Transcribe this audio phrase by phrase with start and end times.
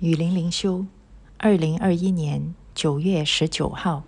[0.00, 0.86] 雨林灵修，
[1.38, 4.02] 二零二一年九月十九号，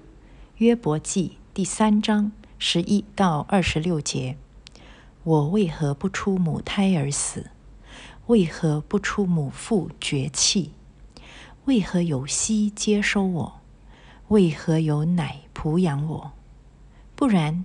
[0.57, 4.37] 约伯记第三章十一到二十六节。
[5.23, 7.51] 我为何不出母胎而死？
[8.27, 10.73] 为何不出母腹绝气？
[11.67, 13.61] 为何有息接收我？
[14.29, 16.33] 为何有奶哺养我？
[17.15, 17.65] 不然，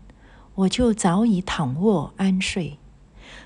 [0.54, 2.78] 我就早已躺卧安睡，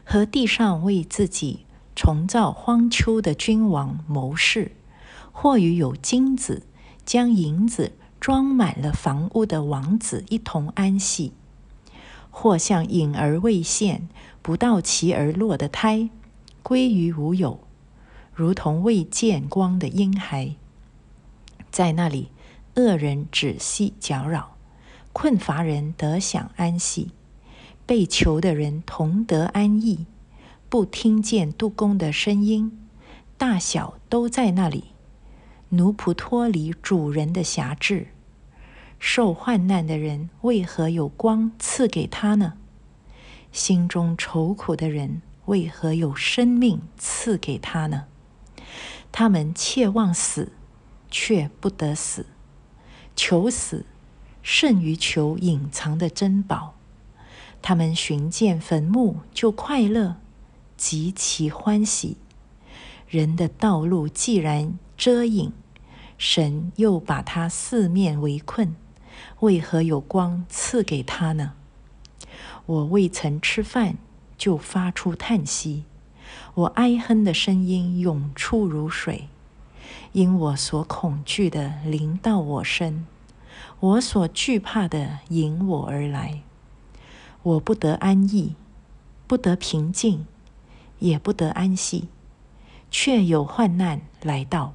[0.03, 1.64] 和地上为自己。
[1.95, 4.73] 重造荒丘的君王谋士，
[5.31, 6.63] 或与有金子
[7.05, 11.31] 将银子装满了房屋的王子一同安息；
[12.29, 14.09] 或像隐而未现、
[14.41, 16.09] 不到其而落的胎，
[16.61, 17.61] 归于无有，
[18.33, 20.55] 如同未见光的婴孩。
[21.71, 22.29] 在那里，
[22.75, 24.57] 恶人止息搅扰，
[25.13, 27.11] 困乏人得享安息，
[27.85, 30.05] 被囚的人同得安逸。
[30.67, 32.87] 不听见杜公的声音，
[33.37, 34.85] 大小都在那里。
[35.69, 38.07] 奴仆脱离主人的辖制，
[38.99, 42.53] 受患难的人为何有光赐给他呢？
[43.51, 48.05] 心中愁苦的人为何有生命赐给他呢？
[49.11, 50.51] 他们切望死，
[51.09, 52.25] 却不得死；
[53.15, 53.85] 求死
[54.43, 56.75] 胜于求隐藏的珍宝。
[57.61, 60.17] 他们寻见坟墓就快乐。
[60.77, 62.17] 极其欢喜，
[63.07, 65.53] 人的道路既然遮影，
[66.17, 68.75] 神又把他四面围困，
[69.39, 71.53] 为何有光赐给他呢？
[72.65, 73.95] 我未曾吃饭，
[74.37, 75.83] 就发出叹息，
[76.55, 79.29] 我哀哼的声音涌出如水，
[80.11, 83.05] 因我所恐惧的临到我身，
[83.79, 86.41] 我所惧怕的迎我而来，
[87.43, 88.55] 我不得安逸，
[89.27, 90.25] 不得平静。
[90.99, 92.07] 也不得安息，
[92.89, 94.73] 却有患难来到。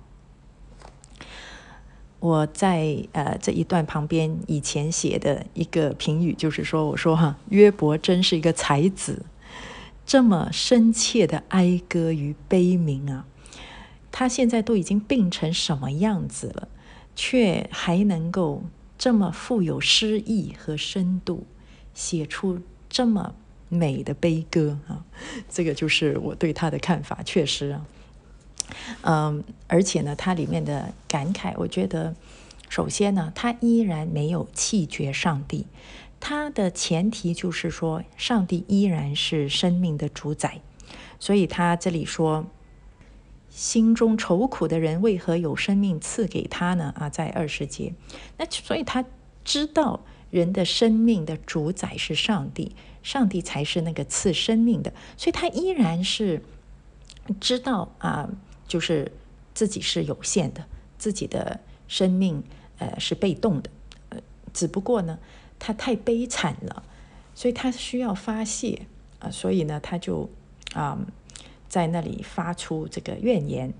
[2.19, 9.25] 我在呃这一段旁边以前写的一个评语，就是说，我说哈，约伯真是一个才子，
[10.05, 13.25] 这么深切的哀歌与悲鸣啊，
[14.13, 16.69] 他现在都已经病成什么样子了，
[17.17, 18.65] 却还能够
[18.99, 21.47] 这么富有诗意和深度，
[21.95, 23.35] 写出这么。
[23.71, 25.03] 美的悲歌啊，
[25.49, 27.23] 这个就是我对他的看法。
[27.25, 27.87] 确实啊，
[29.03, 32.15] 嗯，而且呢，它里面的感慨，我觉得，
[32.69, 35.67] 首先呢，他依然没有弃绝上帝。
[36.19, 40.61] 他的前提就是说，上帝依然是生命的主宰。
[41.19, 42.47] 所以他这里说，
[43.49, 46.93] 心中愁苦的人为何有生命赐给他呢？
[46.99, 47.95] 啊，在二十节，
[48.37, 49.05] 那所以他
[49.45, 50.01] 知道。
[50.31, 56.43] 人的生命的主宰是上帝，上帝才是那个赐生命的，所以他依然是
[57.41, 58.29] 知道啊，
[58.67, 59.11] 就是
[59.55, 60.65] 自己是有限的，
[60.99, 62.43] 自己的生命
[62.79, 63.71] 呃是被动的，
[64.11, 64.19] 呃，
[64.53, 65.19] 只不过呢，
[65.59, 66.83] 他太悲惨了，
[67.35, 68.87] 所以他需要发泄
[69.19, 70.29] 啊，所以呢，他就
[70.75, 70.99] 啊
[71.69, 73.73] 在那里发出这个怨言，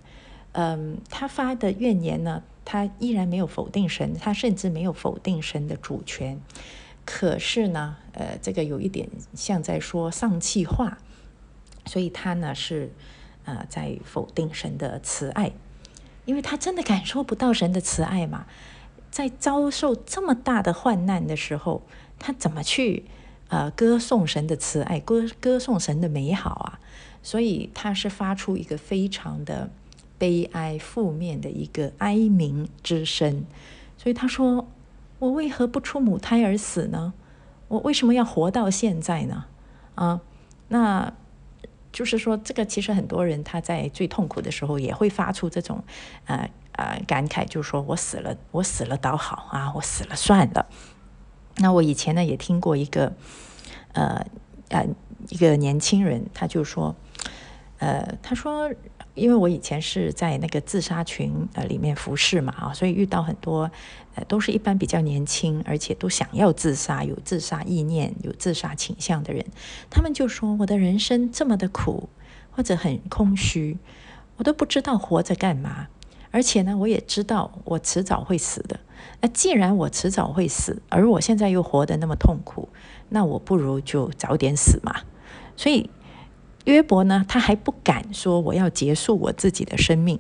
[0.53, 2.43] 嗯，他发的怨言呢。
[2.63, 6.41] 他依然没有否定神，他甚至没有否定神的主权。
[7.13, 10.99] 可是呢，呃，这个有一点像在说丧气话，
[11.87, 12.93] 所以他呢是
[13.45, 15.51] 呃在否定神的慈爱，
[16.25, 18.47] 因为他真的感受不到神的慈爱嘛。
[19.11, 21.83] 在遭受这么大的患难的时候，
[22.19, 23.07] 他怎么去
[23.49, 26.79] 呃歌颂神的慈爱，歌歌颂神的美好啊？
[27.23, 29.71] 所以他是发出一个非常的。
[30.21, 33.47] 悲哀、负面的一个哀鸣之声，
[33.97, 34.69] 所以他说
[35.21, 37.13] ：“我为何不出母胎而死呢？
[37.69, 39.45] 我为什么要活到现在呢？”
[39.95, 40.21] 啊，
[40.69, 41.13] 那
[41.93, 45.85] 就是说，这个其实很多人他在最痛苦的时候也会发出这种
[46.25, 50.67] 呃呃感慨，就是说我死了，我死了倒好啊，我死了算了。
[51.59, 53.13] 那我以前呢也听过一个
[53.93, 54.27] 呃
[54.71, 54.87] 呃
[55.29, 56.97] 一个年轻人，他就说，
[57.79, 58.73] 呃，他说。
[59.15, 63.71] 因为我以前是在那个自杀群呃里面服侍嘛啊，所以遇到很多
[64.15, 69.45] 呃都是一般比较年轻，而且都想要自杀、有自杀意念、有自杀倾向的人，
[69.91, 72.09] 他们就说我的人生这么的苦，
[72.53, 73.79] 或者很空虚，
[74.37, 75.89] 我都不知道活着干嘛。
[76.31, 78.79] 而且呢，我也知道我迟早会死的。
[79.21, 82.69] 那既然我迟早会死，而我现在又活得那么痛苦，
[83.09, 85.03] 那我不如就早点死嘛。
[85.57, 85.91] 所以。
[86.71, 90.19] 约伯呢，他还不敢说我要结束我自己的生命，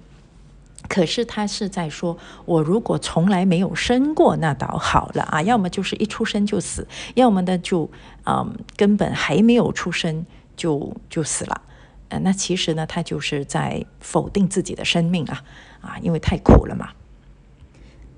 [0.88, 7.91] 可是他是在说，我如果从来没有生过，那倒好了啊，要么就是一出生就死，要么呢就
[8.26, 10.26] 嗯根本还没有出生
[10.56, 11.62] 就就死了。
[12.08, 15.44] 呃，那其实呢，他就是在否定自己的生命啊
[15.81, 16.88] 啊，因为太苦了嘛。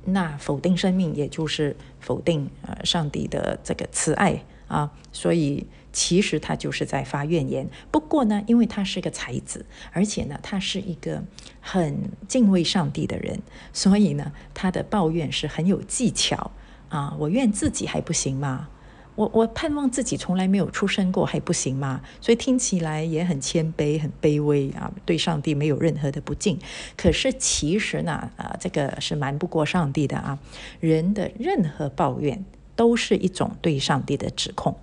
[0.04, 7.68] 那否定生命，也就是否定呃上帝的这个慈爱啊，所以其实他就是在发怨言。
[7.90, 11.22] 不过呢，因为他是个才子，而且呢，他是一个
[11.60, 13.38] 很敬畏上帝的人，
[13.74, 16.50] 所以呢，他的抱怨是很有技巧
[16.88, 17.14] 啊。
[17.18, 18.68] 我怨自己还不行吗？
[19.14, 22.00] 我我盼望自己从来没有出生过还不行吗？
[22.18, 26.58] 所以听起来也很谦卑、很卑微啊，对上帝没有任何的不敬。
[26.96, 30.38] 可是其实呢，啊，这个是瞒不过上帝的啊。
[30.80, 32.42] 人的任何抱怨
[32.76, 34.76] 都是一种对上帝的指控，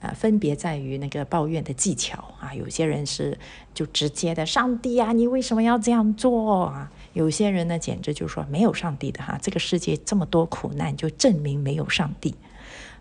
[0.00, 2.54] 啊，分别在于那个抱怨的技巧啊。
[2.54, 3.38] 有些人是
[3.74, 6.90] 就直接的，上帝啊，你为什么要这样做啊？
[7.12, 12.34] 有些人呢，简直就是说没有上帝的哈，这个世界这么多苦难，就证明没有上帝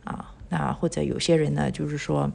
[0.03, 0.33] 啊。
[0.49, 2.31] 那或者有些人呢，就是说，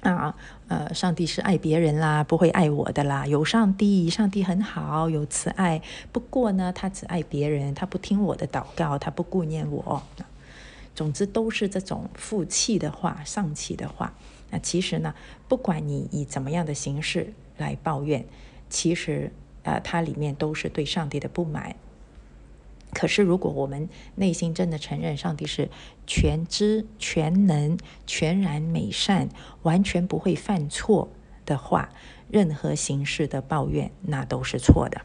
[0.00, 0.34] 啊，
[0.66, 3.24] 呃，上帝是爱别人啦，不会爱我的啦。
[3.24, 5.80] 有上帝，上帝很好，有慈爱。
[6.10, 10.02] 不过呢，他只爱别人，他不听我的祷告，他不顾念我。
[10.96, 14.14] 总之都是这种负气的话、丧气的话。
[14.50, 15.14] 那其实呢，
[15.46, 18.24] 不管你以怎么样的形式来抱怨，
[18.70, 19.30] 其实
[19.62, 21.76] 呃，它里面都是对上帝的不满。
[22.92, 25.68] 可是，如果我们内心真的承认上帝是
[26.06, 27.76] 全知全能、
[28.06, 29.28] 全然美善、
[29.62, 31.10] 完全不会犯错
[31.44, 31.90] 的话，
[32.30, 35.02] 任何形式的抱怨那都是错的。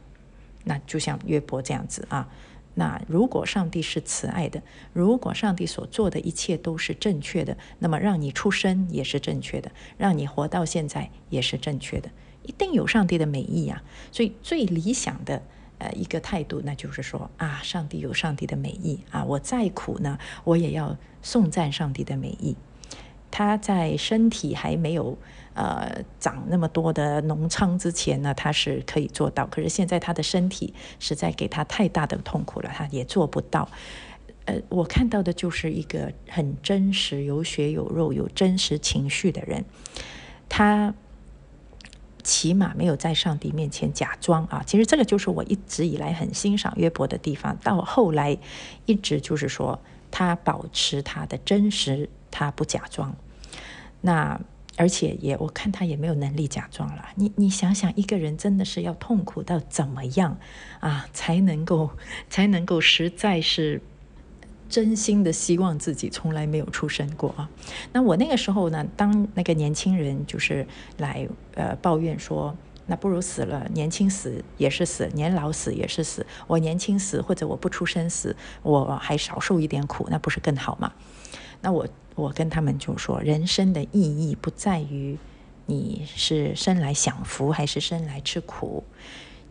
[0.63, 2.29] 那就像约伯这样子啊。
[2.73, 4.61] 那如果上帝是慈爱的，
[4.93, 12.09] 如果上帝所做的一切都是正确的，那么让你出生也是正确的，让你活到现在也是正确的，
[12.43, 13.83] 一定有上帝的美意啊。
[14.11, 15.41] 所以最理想的。
[15.83, 22.55] 呃，一个态度，那就是说啊，上帝有上帝的美意啊，我再苦呢，我也要颂赞上帝的美意。
[23.31, 25.17] 他在身体还没有
[25.53, 29.45] 呃长那么多的脓疮之前呢，他是可以做到。
[29.47, 33.67] 可是现在他的身体实在给他太大的痛苦了，他也做不到。
[34.45, 39.65] 呃，我看到的就是一个很真实、有血有肉、有真实情绪的人，
[40.49, 40.93] 他。
[42.23, 44.61] 起码没有在上帝面前假装啊！
[44.63, 47.57] 其实这个就是我一直以来很欣赏约伯的地方。
[47.63, 48.37] 到后来，
[48.85, 49.79] 一直就是说
[50.11, 53.15] 他保持他的真实，他不假装。
[54.01, 54.39] 那
[54.81, 57.09] 而且也我看他也没有能力假装了。
[57.15, 60.39] 你你想想，一个人真的是要痛苦到怎么样
[60.79, 61.91] 啊，才能够
[62.31, 63.81] 才能够实在是。
[64.69, 67.49] 真心的希望自己从来没有出生过啊！
[67.91, 70.65] 那我那个时候呢，当那个年轻人就是
[70.97, 72.55] 来呃抱怨说，
[72.85, 76.25] 那不如死了，年轻死也是死，年老死也是死。
[76.47, 78.33] 我年轻死或者我不出生死，
[78.63, 80.93] 我还少受一点苦，那不是更好吗？
[81.59, 85.17] 那我我跟他们就说，人生的意义不在于
[85.65, 88.83] 你是生来享福还是生来吃苦。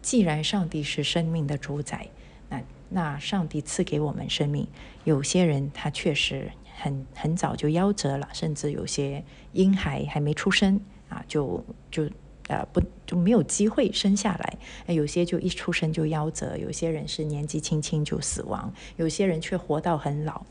[0.03, 2.07] 既然上帝是生命的主宰，
[2.49, 2.63] 那。
[2.93, 4.67] 那上帝赐给我们生命，
[5.05, 9.23] 有些人他确实很很早就夭折了，甚至有些
[9.53, 12.11] 婴孩还没出生啊，就就
[12.49, 14.59] 呃不就没有机会生下来。
[14.93, 20.45] 有些就一出生就夭折，有些人是年纪轻轻就死亡，有些人却活到很老。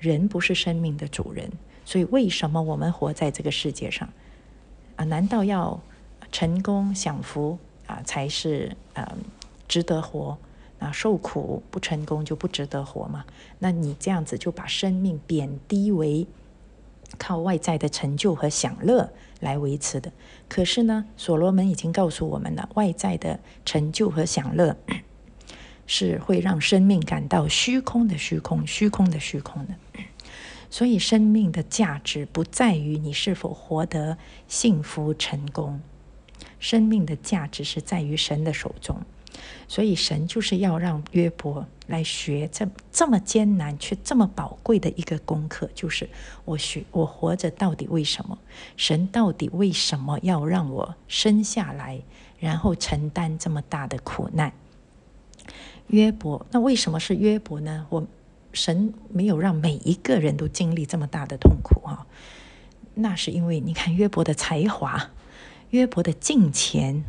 [0.00, 1.48] 人不是生命的主人，
[1.84, 4.08] 所以为什么我们活在这个世界上
[4.96, 5.04] 啊？
[5.04, 5.80] 难道要
[6.32, 9.16] 成功享福啊才是呃
[9.68, 10.36] 值得活？
[10.78, 13.26] 啊，受苦不成功就不值得活嘛？
[13.58, 16.26] 那你这样子就把生命贬低为
[17.18, 20.10] 靠外在的成就和享乐来维持的。
[20.48, 24.74] 可是呢，所罗门已经告诉我们了，外在的成就和享乐
[25.92, 29.74] 是会让生命感到虚空的虚空，虚空的虚空的。
[30.70, 34.16] 所以，生命的价值不在于你是否活得
[34.46, 35.80] 幸福成功，
[36.60, 39.02] 生命的价值是在于神的手中。
[39.66, 46.08] 所以神就是要让约伯来学这这么艰难却这么宝贵的一个功课，就是
[46.44, 48.38] 我学我活着到底为什么？
[48.76, 52.00] 神到底为什么要让我生下来，
[52.38, 54.52] 然后承担这么大的苦难？
[55.90, 57.86] 约伯，那为什么是约伯呢？
[57.90, 58.06] 我
[58.52, 62.06] 神没有让每一个人都经历这么大的痛苦啊？
[62.94, 65.10] 那是因为你看约伯的才华，
[65.70, 67.04] 约伯的敬虔。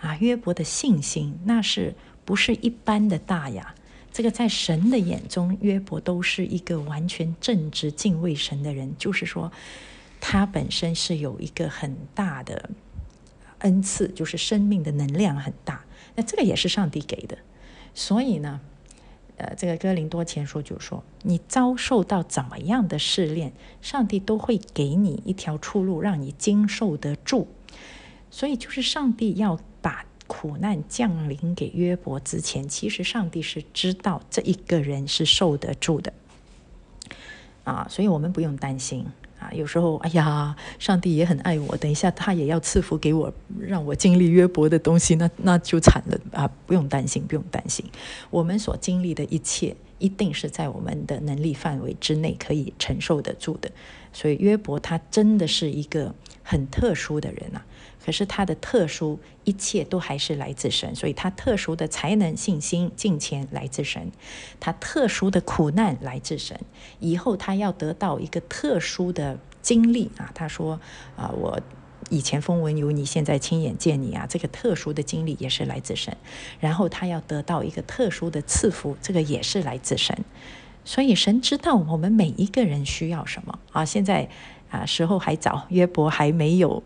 [0.00, 1.92] 啊，约伯的信心那是
[2.24, 3.74] 不是一般的大呀？
[4.12, 8.94] 这个在神的眼中，约伯都是一个完全正直、敬畏神的人。
[8.96, 9.50] 就是说，
[10.20, 12.70] 他本身是有一个很大的
[13.58, 15.84] 恩赐，就是生命的能量很大。
[16.14, 17.36] 那这个也是上帝给的。
[18.00, 18.60] 所以呢，
[19.38, 23.52] 呃，这个哥林多前书就说，你遭受到怎么样的试炼，
[23.82, 27.48] 上帝都会给你一条出路，让你经受得住。
[28.30, 36.12] 所以就是上帝要把苦难降临给约伯之前，其实上帝是知道这一个人是受得住的
[37.64, 39.04] 啊，所以我们不用担心。
[39.52, 46.50] 有时候，哎呀，上帝也很爱我，等一下他也要赐福给我，让我经历约伯的东西，那那就惨了啊！
[46.66, 47.84] 不用担心，不用担心，
[48.30, 53.70] 我们所经历的一切，一定是在我们的能力范围之内可以承受得住的。
[54.12, 56.14] 所以约伯他真的是一个
[56.48, 57.66] 很特殊的人啊。
[58.02, 64.10] 可是他的特殊，一切都还是来自神，所以他特殊的才能、信心、金钱来自神，
[64.58, 66.58] 他特殊的苦难来自神。
[67.00, 70.80] 以后他要得到一个特殊的经历啊，他说
[71.16, 71.60] 啊，我
[72.08, 76.16] 以前风闻有你，现在亲眼见你啊，这个特殊的经历也是来自神。
[76.60, 80.24] 然后他要得到一个特殊的赐福，这个也是来自神。
[80.86, 83.84] 所以神知道我们每一个人需要什么啊。
[83.84, 84.30] 现在
[84.70, 86.82] 啊，时候还早，约伯还没有。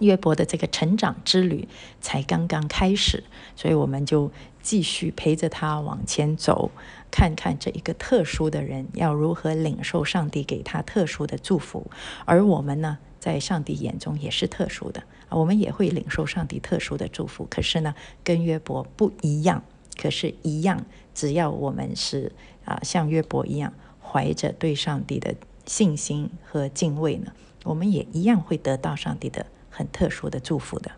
[0.00, 1.66] 约伯的这个成长之旅
[2.02, 3.24] 才刚刚开始，
[3.54, 6.70] 所以我们就继续陪着他往前走，
[7.10, 11.90] 看看这一个特殊的人要如何领受上帝给他特殊的祝福，
[12.26, 17.46] 而我们呢，在上帝眼中也是特殊的，我们也会领受上帝特殊的祝福。
[17.48, 19.64] 可是呢，跟约伯不一样，
[19.98, 20.84] 可是一样，
[21.14, 22.32] 只要我们是
[22.66, 23.72] 啊，像约伯一样，
[24.02, 25.34] 怀着对上帝的
[25.66, 27.32] 信心和敬畏呢，
[27.64, 29.46] 我们也一样会得到上帝的。
[29.68, 30.90] 很特殊的祝福的。